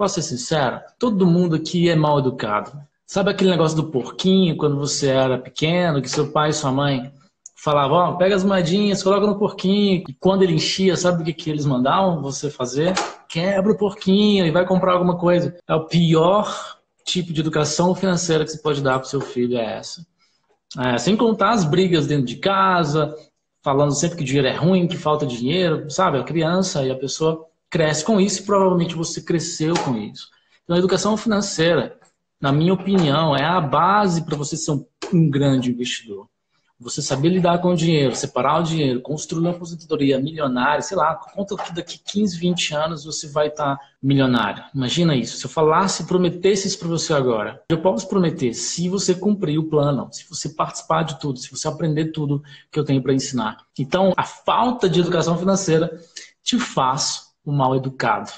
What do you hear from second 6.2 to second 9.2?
pai e sua mãe falavam, ó, oh, pega as moedinhas,